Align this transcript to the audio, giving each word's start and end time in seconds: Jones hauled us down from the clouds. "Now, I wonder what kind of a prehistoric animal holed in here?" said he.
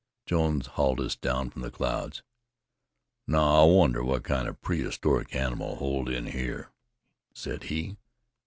Jones 0.25 0.65
hauled 0.65 0.99
us 0.99 1.15
down 1.15 1.51
from 1.51 1.61
the 1.61 1.69
clouds. 1.69 2.23
"Now, 3.27 3.61
I 3.61 3.65
wonder 3.71 4.03
what 4.03 4.23
kind 4.23 4.47
of 4.47 4.55
a 4.55 4.57
prehistoric 4.57 5.35
animal 5.35 5.75
holed 5.75 6.09
in 6.09 6.25
here?" 6.25 6.71
said 7.35 7.65
he. 7.65 7.97